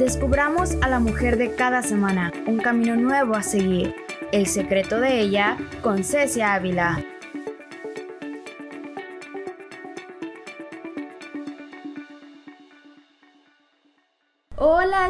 [0.00, 3.94] Descubramos a la mujer de cada semana, un camino nuevo a seguir.
[4.32, 7.04] El secreto de ella con Cecia Ávila.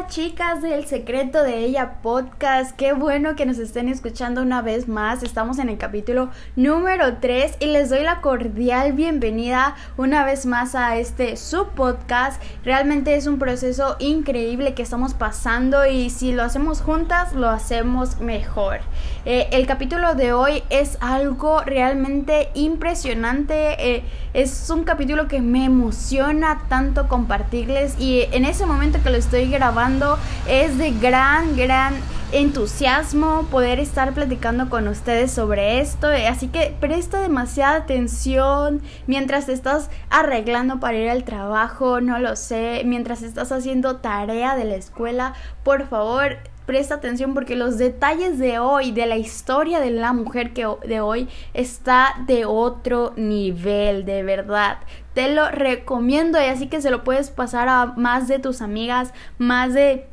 [0.07, 5.21] Chicas del Secreto de ella podcast, qué bueno que nos estén escuchando una vez más,
[5.21, 10.75] estamos en el capítulo número 3 y les doy la cordial bienvenida una vez más
[10.75, 16.81] a este subpodcast, realmente es un proceso increíble que estamos pasando y si lo hacemos
[16.81, 18.79] juntas lo hacemos mejor.
[19.25, 24.03] Eh, el capítulo de hoy es algo realmente impresionante, eh,
[24.33, 29.49] es un capítulo que me emociona tanto compartirles y en ese momento que lo estoy
[29.49, 29.80] grabando.
[30.47, 31.95] Es de gran, gran
[32.31, 36.07] entusiasmo poder estar platicando con ustedes sobre esto.
[36.29, 42.83] Así que presta demasiada atención mientras estás arreglando para ir al trabajo, no lo sé,
[42.85, 45.33] mientras estás haciendo tarea de la escuela.
[45.63, 50.53] Por favor, presta atención porque los detalles de hoy, de la historia de la mujer
[50.53, 54.77] que de hoy está de otro nivel, de verdad.
[55.13, 59.13] Te lo recomiendo y así que se lo puedes pasar a más de tus amigas,
[59.37, 60.07] más de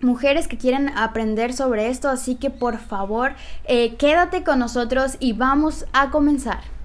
[0.00, 5.32] mujeres que quieren aprender sobre esto, así que por favor eh, quédate con nosotros y
[5.32, 6.75] vamos a comenzar.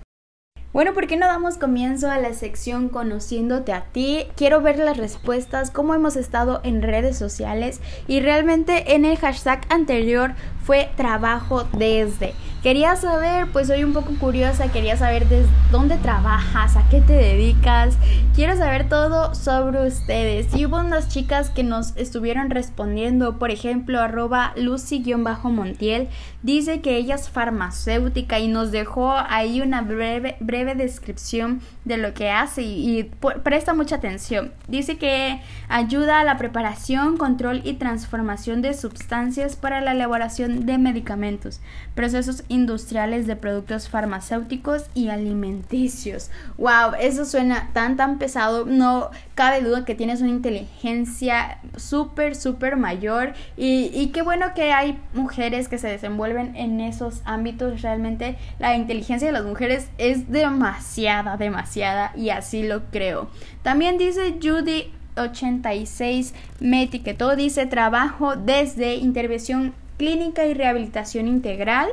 [0.73, 4.27] Bueno, ¿por qué no damos comienzo a la sección conociéndote a ti?
[4.37, 9.65] Quiero ver las respuestas, cómo hemos estado en redes sociales y realmente en el hashtag
[9.67, 10.33] anterior
[10.63, 12.33] fue trabajo desde.
[12.63, 17.13] Quería saber, pues soy un poco curiosa, quería saber desde dónde trabajas, a qué te
[17.13, 17.97] dedicas,
[18.35, 20.55] quiero saber todo sobre ustedes.
[20.55, 26.07] Y hubo unas chicas que nos estuvieron respondiendo, por ejemplo, arroba Lucy-Montiel,
[26.43, 32.13] dice que ella es farmacéutica y nos dejó ahí una breve, breve descripción de lo
[32.13, 33.11] que hace y,
[33.43, 34.51] presta mucha atención.
[34.67, 40.77] Dice que ayuda a la preparación, control y transformación de sustancias para la elaboración de
[40.77, 41.61] medicamentos,
[41.95, 46.29] procesos industriales de productos farmacéuticos y alimenticios.
[46.57, 48.65] Wow, eso suena tan tan pesado.
[48.65, 53.33] No cabe duda que tienes una inteligencia súper, súper mayor.
[53.57, 57.81] Y, y qué bueno que hay mujeres que se desenvuelven en esos ámbitos.
[57.81, 62.11] Realmente la inteligencia de las mujeres es demasiada, demasiada.
[62.15, 63.29] Y así lo creo.
[63.63, 71.89] También dice Judy 86 me etiquetó, dice trabajo desde intervención clínica y rehabilitación integral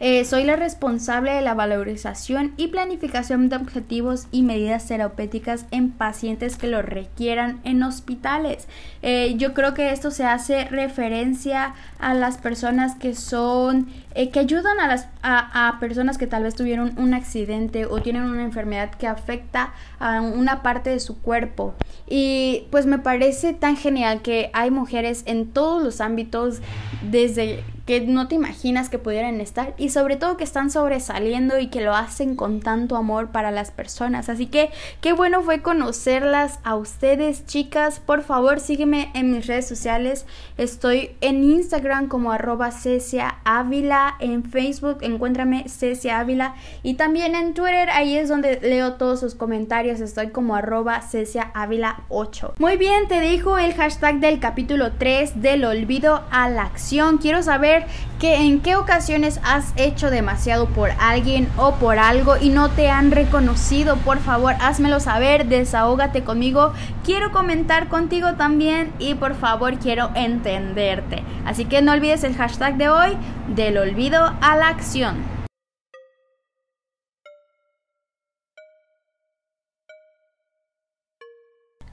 [0.00, 5.90] eh, soy la responsable de la valorización y planificación de objetivos y medidas terapéuticas en
[5.90, 8.68] pacientes que lo requieran en hospitales.
[9.02, 14.40] Eh, yo creo que esto se hace referencia a las personas que son, eh, que
[14.40, 18.42] ayudan a, las, a, a personas que tal vez tuvieron un accidente o tienen una
[18.42, 21.74] enfermedad que afecta a una parte de su cuerpo.
[22.08, 26.60] Y pues me parece tan genial que hay mujeres en todos los ámbitos,
[27.02, 31.68] desde que no te imaginas que pudieran estar y sobre todo que están sobresaliendo y
[31.68, 34.28] que lo hacen con tanto amor para las personas.
[34.28, 34.68] Así que
[35.00, 37.98] qué bueno fue conocerlas a ustedes, chicas.
[37.98, 40.26] Por favor, sígueme en mis redes sociales.
[40.58, 47.54] Estoy en Instagram como arroba Cecia Ávila, en Facebook encuéntrame Cecia Ávila y también en
[47.54, 50.00] Twitter, ahí es donde leo todos sus comentarios.
[50.00, 52.56] Estoy como arroba Cecia Ávila 8.
[52.58, 57.16] Muy bien, te dijo el hashtag del capítulo 3 del olvido a la acción.
[57.16, 57.77] Quiero saber
[58.18, 62.90] que en qué ocasiones has hecho demasiado por alguien o por algo y no te
[62.90, 63.96] han reconocido.
[63.96, 66.72] Por favor, házmelo saber, desahógate conmigo.
[67.04, 71.22] Quiero comentar contigo también y por favor quiero entenderte.
[71.44, 73.16] Así que no olvides el hashtag de hoy,
[73.54, 75.38] del olvido a la acción.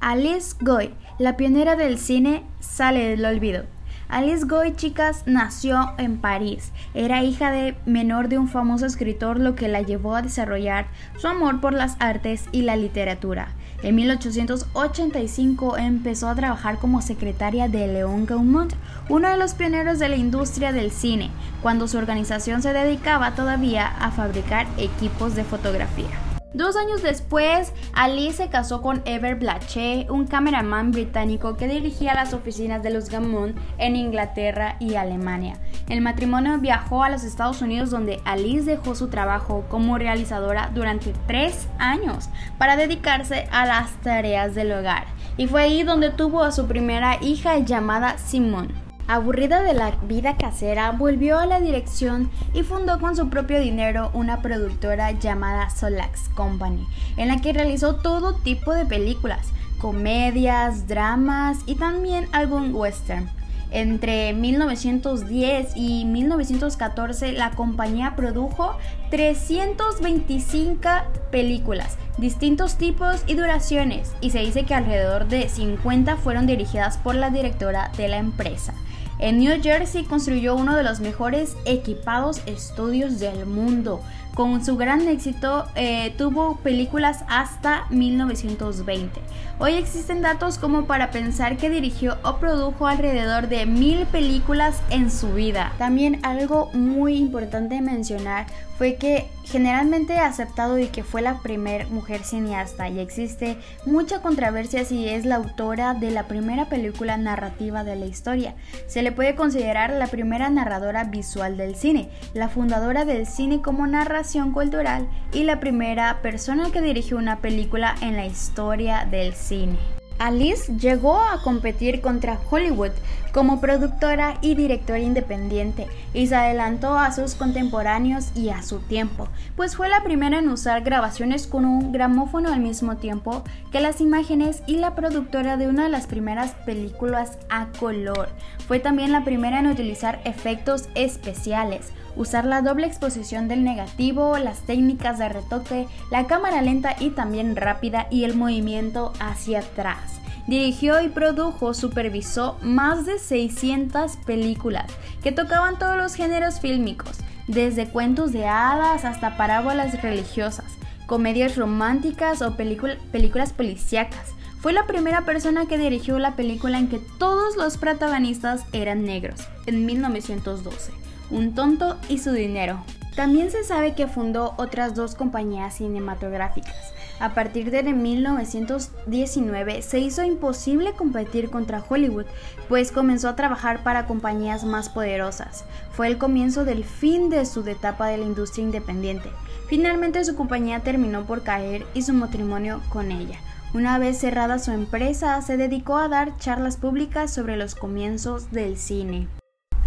[0.06, 3.75] Alice Goy, la pionera del cine, sale del olvido.
[4.08, 6.72] Alice Goy, chicas, nació en París.
[6.94, 11.28] Era hija de menor de un famoso escritor, lo que la llevó a desarrollar su
[11.28, 13.50] amor por las artes y la literatura.
[13.82, 18.74] En 1885 empezó a trabajar como secretaria de León Gaumont,
[19.10, 21.32] uno de los pioneros de la industria del cine,
[21.62, 26.25] cuando su organización se dedicaba todavía a fabricar equipos de fotografía.
[26.56, 32.34] Dos años después, Ali se casó con Ever Blaché, un cameraman británico que dirigía las
[32.34, 35.60] oficinas de los Gammon en Inglaterra y Alemania.
[35.90, 41.14] El matrimonio viajó a los Estados Unidos donde Alice dejó su trabajo como realizadora durante
[41.28, 45.08] tres años para dedicarse a las tareas del hogar.
[45.36, 48.85] Y fue ahí donde tuvo a su primera hija llamada Simone.
[49.08, 54.10] Aburrida de la vida casera, volvió a la dirección y fundó con su propio dinero
[54.14, 59.48] una productora llamada Solax Company, en la que realizó todo tipo de películas.
[59.80, 63.30] comedias, dramas y también algún western.
[63.70, 68.78] Entre 1910 y 1914 la compañía produjo
[69.12, 70.90] 325
[71.30, 77.16] películas, distintos tipos y duraciones, y se dice que alrededor de 50 fueron dirigidas por
[77.16, 78.74] la directora de la empresa.
[79.18, 84.02] En New Jersey construyó uno de los mejores equipados estudios del mundo.
[84.34, 89.22] Con su gran éxito eh, tuvo películas hasta 1920.
[89.60, 95.10] Hoy existen datos como para pensar que dirigió o produjo alrededor de mil películas en
[95.10, 95.72] su vida.
[95.78, 98.48] También algo muy importante mencionar
[98.78, 104.86] fue que generalmente aceptado y que fue la primera mujer cineasta y existe mucha controversia
[104.86, 108.56] si es la autora de la primera película narrativa de la historia.
[108.88, 113.88] Se le puede considerar la primera narradora visual del cine, la fundadora del cine como
[113.88, 119.95] narración cultural y la primera persona que dirigió una película en la historia del cine.
[120.18, 122.92] Alice llegó a competir contra Hollywood
[123.34, 129.28] como productora y directora independiente y se adelantó a sus contemporáneos y a su tiempo,
[129.58, 134.00] pues fue la primera en usar grabaciones con un gramófono al mismo tiempo que las
[134.00, 138.30] imágenes y la productora de una de las primeras películas a color.
[138.68, 144.62] Fue también la primera en utilizar efectos especiales, usar la doble exposición del negativo, las
[144.62, 150.20] técnicas de retoque, la cámara lenta y también rápida y el movimiento hacia atrás.
[150.48, 154.86] Dirigió y produjo, supervisó más de 600 películas
[155.24, 157.18] que tocaban todos los géneros fílmicos,
[157.48, 160.66] desde cuentos de hadas hasta parábolas religiosas,
[161.08, 164.36] comedias románticas o películas policíacas.
[164.62, 169.48] Fue la primera persona que dirigió la película en que todos los protagonistas eran negros,
[169.68, 171.05] en 1912.
[171.30, 172.84] Un tonto y su dinero.
[173.16, 176.76] También se sabe que fundó otras dos compañías cinematográficas.
[177.20, 182.26] A partir de 1919 se hizo imposible competir contra Hollywood,
[182.68, 185.64] pues comenzó a trabajar para compañías más poderosas.
[185.94, 189.30] Fue el comienzo del fin de su etapa de la industria independiente.
[189.68, 193.40] Finalmente su compañía terminó por caer y su matrimonio con ella.
[193.74, 198.78] Una vez cerrada su empresa, se dedicó a dar charlas públicas sobre los comienzos del
[198.78, 199.28] cine.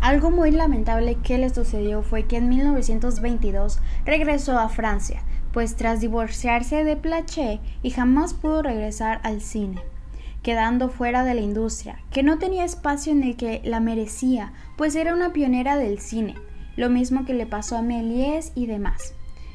[0.01, 5.23] Algo muy lamentable que le sucedió fue que en 1922 regresó a Francia,
[5.53, 9.83] pues tras divorciarse de Plaché y jamás pudo regresar al cine,
[10.43, 14.95] quedando fuera de la industria, que no tenía espacio en el que la merecía, pues
[14.95, 16.37] era una pionera del cine,
[16.77, 19.15] lo mismo que le pasó a Méliès y demás.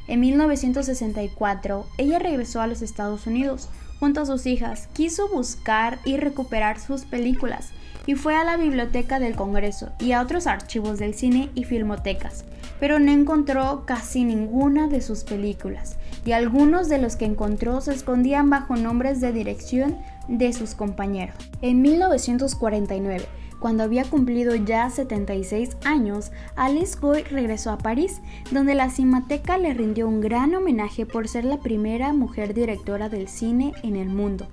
[0.09, 3.69] En 1964, ella regresó a los Estados Unidos
[4.03, 7.69] junto a sus hijas, quiso buscar y recuperar sus películas,
[8.05, 12.43] y fue a la biblioteca del Congreso y a otros archivos del cine y filmotecas,
[12.81, 15.95] pero no encontró casi ninguna de sus películas,
[16.25, 19.95] y algunos de los que encontró se escondían bajo nombres de dirección
[20.27, 21.35] de sus compañeros.
[21.61, 23.25] En 1949,
[23.59, 28.19] cuando había cumplido ya 76 años, Alice Goy regresó a París,
[28.51, 33.29] donde la Cineteca le rindió un gran homenaje por ser la primera mujer directora del
[33.29, 34.47] cine en el mundo.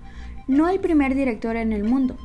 [0.46, 2.16] No el primer director en el mundo,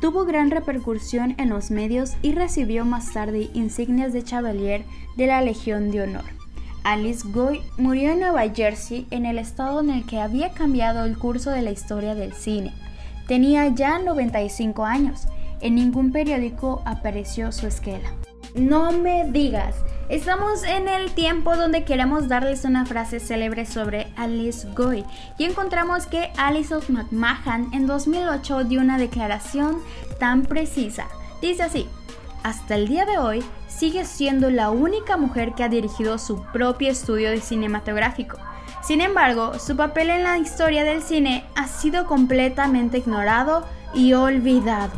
[0.00, 4.84] tuvo gran repercusión en los medios y recibió más tarde insignias de Chevalier
[5.16, 6.24] de la Legión de Honor.
[6.84, 11.18] Alice Goy murió en Nueva Jersey, en el estado en el que había cambiado el
[11.18, 12.72] curso de la historia del cine.
[13.28, 15.28] Tenía ya 95 años.
[15.60, 18.10] En ningún periódico apareció su esquela.
[18.54, 19.76] No me digas,
[20.08, 25.04] Estamos en el tiempo donde queremos darles una frase célebre sobre Alice Goy
[25.36, 29.82] y encontramos que Alison McMahon en 2008 dio una declaración
[30.18, 31.08] tan precisa.
[31.42, 31.86] Dice así,
[32.42, 36.90] hasta el día de hoy sigue siendo la única mujer que ha dirigido su propio
[36.90, 38.38] estudio de cinematográfico.
[38.88, 44.94] Sin embargo, su papel en la historia del cine ha sido completamente ignorado y olvidado.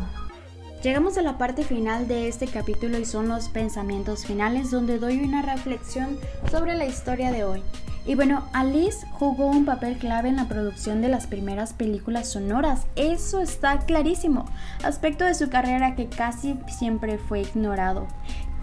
[0.81, 5.19] Llegamos a la parte final de este capítulo y son los pensamientos finales donde doy
[5.25, 6.21] una reflexión
[6.53, 7.65] sobre la historia de hoy.
[8.07, 12.87] Y bueno, Alice jugó un papel clave en la producción de las primeras películas sonoras,
[12.95, 14.47] eso está clarísimo,
[14.85, 18.07] aspecto de su carrera que casi siempre fue ignorado.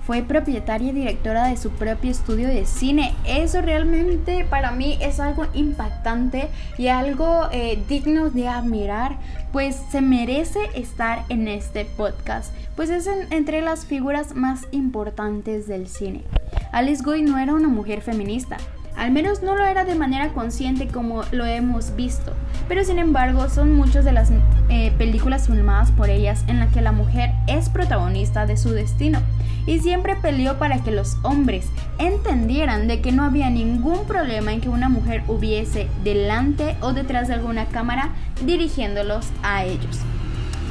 [0.08, 3.14] Fue propietaria y directora de su propio estudio de cine.
[3.26, 6.48] Eso realmente para mí es algo impactante
[6.78, 9.18] y algo eh, digno de admirar,
[9.52, 15.90] pues se merece estar en este podcast, pues es entre las figuras más importantes del
[15.90, 16.24] cine.
[16.72, 18.56] Alice Guy no era una mujer feminista,
[18.96, 22.32] al menos no lo era de manera consciente como lo hemos visto,
[22.68, 24.32] pero sin embargo son muchas de las
[24.70, 29.20] eh, películas filmadas por ellas en las que la mujer es protagonista de su destino
[29.66, 31.68] y siempre peleó para que los hombres
[32.00, 37.28] entendieran de que no había ningún problema en que una mujer hubiese delante o detrás
[37.28, 38.12] de alguna cámara
[38.46, 40.00] dirigiéndolos a ellos.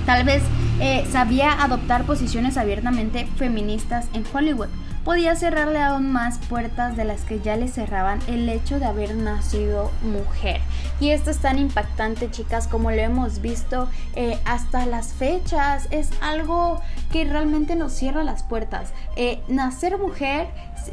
[0.07, 0.43] Tal vez
[0.81, 4.69] eh, sabía adoptar posiciones abiertamente feministas en Hollywood.
[5.07, 9.15] Podía cerrarle aún más puertas de las que ya le cerraban el hecho de haber
[9.15, 10.61] nacido mujer.
[10.99, 15.87] Y esto es tan impactante, chicas, como lo hemos visto eh, hasta las fechas.
[15.93, 16.83] Es algo
[17.13, 18.93] que realmente nos cierra las puertas.
[19.15, 20.49] Eh, nacer mujer,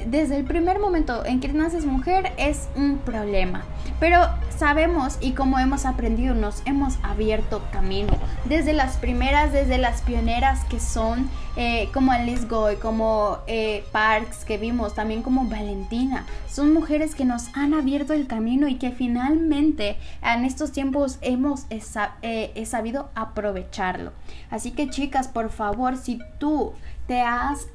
[0.06, 3.64] desde el primer momento en que naces mujer, es un problema.
[4.00, 8.14] Pero sabemos y como hemos aprendido, nos hemos abierto camino.
[8.46, 14.44] Desde las primeras, desde las pioneras que son eh, como Alice Goy, como eh, Parks
[14.44, 16.26] que vimos, también como Valentina.
[16.50, 21.66] Son mujeres que nos han abierto el camino y que finalmente en estos tiempos hemos
[21.70, 24.14] eh, sabido aprovecharlo.
[24.50, 26.74] Así que chicas, por favor, si tú
[27.08, 27.68] te has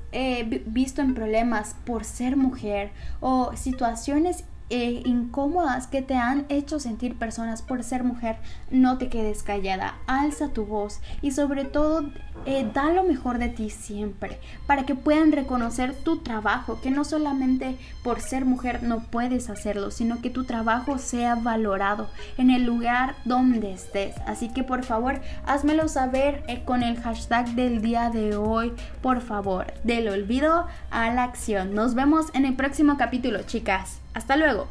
[0.67, 7.17] visto en problemas por ser mujer o situaciones eh, incómodas que te han hecho sentir
[7.17, 8.37] personas por ser mujer,
[8.71, 12.11] no te quedes callada, alza tu voz y sobre todo
[12.47, 17.05] eh, da lo mejor de ti siempre para que puedan reconocer tu trabajo, que no
[17.05, 22.65] solamente por ser mujer no puedes hacerlo, sino que tu trabajo sea valorado en el
[22.65, 24.15] lugar donde estés.
[24.27, 28.73] Así que por favor, házmelo saber eh, con el hashtag del día de hoy,
[29.03, 31.75] por favor, del olvido a la acción.
[31.75, 34.01] Nos vemos en el próximo capítulo, chicas.
[34.15, 34.69] Hasta luego.